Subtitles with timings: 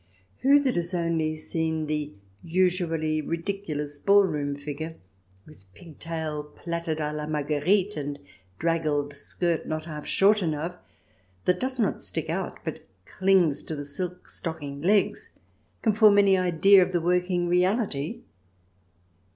[0.39, 2.11] Who that has only seen the
[2.41, 4.95] usually ridiculous ballroom figure,
[5.45, 8.17] with pigtail plaited a la Marguerite, and
[8.57, 10.75] draggled skirt not half short enough,
[11.45, 15.37] that does not stick out, but clings to the silk stockinged legs,
[15.83, 18.21] can form any idea of the working reality